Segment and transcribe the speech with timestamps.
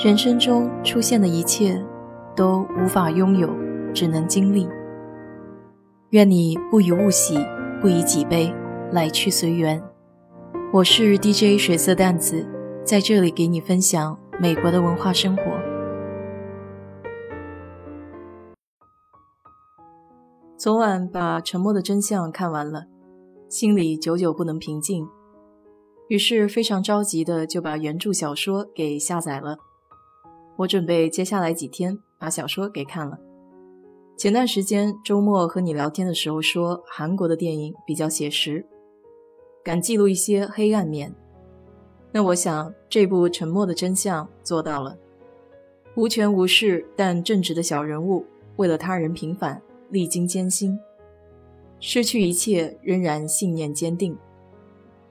[0.00, 1.84] 人生中出现的一切，
[2.36, 3.50] 都无法拥有，
[3.92, 4.68] 只能经历。
[6.10, 7.36] 愿你不以物喜，
[7.80, 8.54] 不以己悲，
[8.92, 9.82] 来去随缘。
[10.72, 12.46] 我是 DJ 水色淡子，
[12.84, 15.42] 在这里给你分享美国的文化生活。
[20.56, 22.84] 昨晚把《沉默的真相》看完了，
[23.48, 25.08] 心里久久不能平静，
[26.06, 29.58] 于是非常着急的就把原著小说给下载了。
[30.58, 33.16] 我准备接下来几天把小说给看了。
[34.16, 38.66] 前段时间周末和你聊天的时候说，韩国的电影比较写实，
[39.62, 41.14] 敢记录一些黑暗面。
[42.10, 44.98] 那我想这部《沉默的真相》做到了。
[45.94, 50.76] 无权无势但正直的小人物，为了他人平反，历经艰辛，
[51.78, 54.18] 失去一切仍然信念坚定。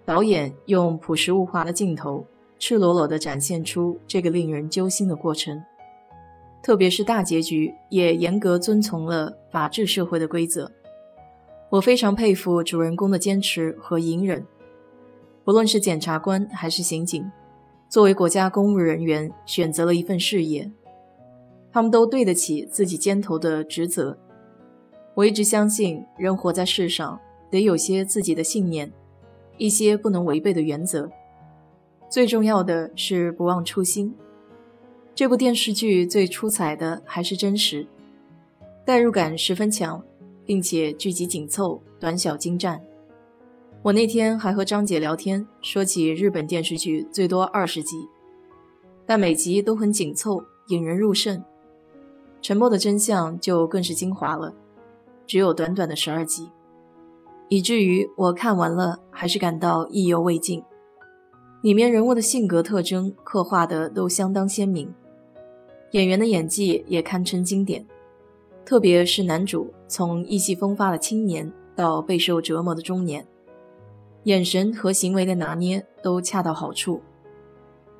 [0.03, 2.25] 导演用朴实无华的镜头。
[2.59, 5.63] 赤裸裸地展现出这个令人揪心的过程，
[6.63, 10.71] 特别是大结局也严格遵从了法治社会的规则。
[11.69, 14.45] 我非常佩服主人公的坚持和隐忍。
[15.43, 17.29] 不论是检察官还是刑警，
[17.87, 20.71] 作为国家公务人员，选择了一份事业，
[21.71, 24.17] 他们都对得起自己肩头的职责。
[25.13, 27.19] 我一直相信，人活在世上
[27.49, 28.91] 得有些自己的信念，
[29.57, 31.09] 一些不能违背的原则。
[32.09, 34.13] 最重要的是不忘初心。
[35.13, 37.87] 这部电视剧最出彩的还是真实，
[38.85, 40.03] 代入感十分强，
[40.45, 42.81] 并且剧集紧凑、短小精湛。
[43.81, 48.07] 我那天还和张姐聊天，说起日本电视剧最多二十集，
[49.05, 51.37] 但每集都很紧凑，引人入胜。
[52.41, 54.53] 《沉默的真相》就更是精华了，
[55.25, 56.49] 只有短短的十二集，
[57.49, 60.63] 以至于我看完了还是感到意犹未尽。
[61.61, 64.93] 里面人物的性格特征刻画的都相当鲜明，
[65.91, 67.85] 演员的演技也堪称经典。
[68.63, 73.25] 特别是男主从意气风发的青年到备受折磨的中年，
[74.23, 77.01] 眼神和行为的拿捏都恰到好处。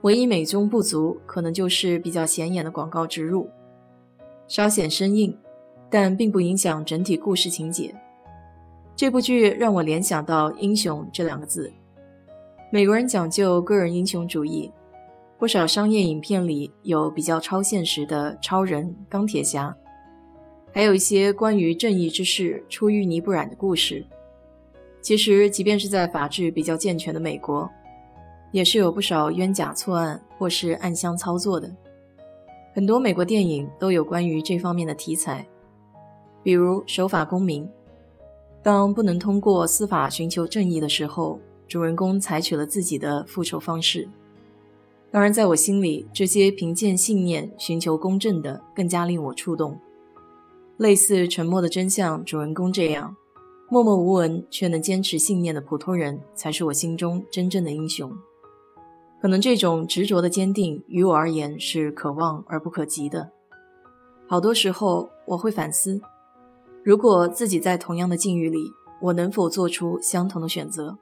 [0.02, 3.50] 唯一美中不足，可能就是比较显眼的广告植入，
[4.48, 5.36] 稍显生硬，
[5.90, 7.96] 但并不影响整体故事情节。
[8.96, 11.74] 这部剧让我联想到“英雄”这两个字。
[12.70, 14.70] 美国人讲究个人英雄主义，
[15.40, 19.74] 不少商业影片里有比较超现实的超人、钢铁侠，
[20.74, 24.06] 还有一些关于正义之士出淤泥不染的故事。
[25.02, 27.70] 其实，即便是在法制比较健全的美国，
[28.52, 31.74] 也是有不少冤假错案或是暗箱操作的。
[32.76, 35.48] 很多美国电影都有关于这方面的题材，
[36.44, 37.64] 比如《守法公民》，
[38.62, 41.40] 当不能通过司法寻求正义的时候。
[41.68, 44.08] 主人公采取了自己的复仇方式。
[45.12, 49.80] 当然，在我心里，这些凭借信念寻求公正的更加令我触动。
[50.78, 53.16] 类似《沉默的真相》主人公这样
[53.70, 58.12] 默默无闻却能坚持信念的普通人，才是我心中真正的英雄。
[59.20, 63.32] 可能这种执着的坚定，于我而言是可望而不可及的。
[64.28, 66.00] 好多时候，我会反思：
[66.84, 70.98] 如果自己在同样的境遇里，我能否做出相同的选择？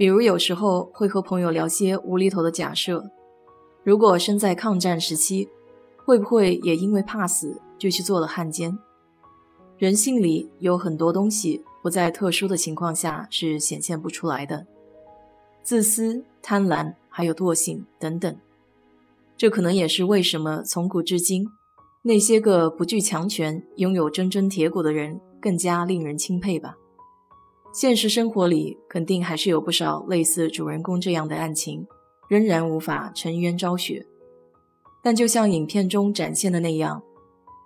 [0.00, 3.10] 比如有时候会和朋友聊些无厘头的假设：
[3.84, 5.46] 如果身在抗战时期，
[6.06, 8.78] 会不会也因为怕死就去做了汉奸？
[9.76, 14.66] 人性里有很多东西不在特殊的情况下是显现不出来的，
[15.62, 18.34] 自私、贪婪，还有惰性等等。
[19.36, 21.46] 这可能也是为什么从古至今，
[22.00, 26.78] 那些个不惧强权、拥有铮铮铁骨的人更加令人钦佩吧。
[27.72, 31.86] 现实生活里肯定还是有不少类似主人公这样的案情，
[32.28, 34.04] 仍然无法沉冤昭雪。
[35.02, 37.02] 但就像影片中展现的那样，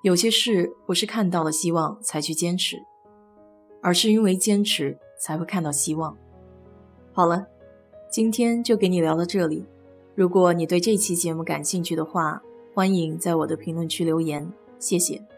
[0.03, 2.77] 有些事不是看到了希望才去坚持，
[3.81, 6.17] 而是因为坚持才会看到希望。
[7.13, 7.47] 好了，
[8.11, 9.65] 今天就给你聊到这里。
[10.15, 12.43] 如果你对这期节目感兴趣的话，
[12.75, 15.34] 欢迎在我的评论区留言，谢谢。